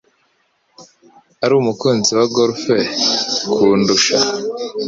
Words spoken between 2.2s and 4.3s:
golf kundusha.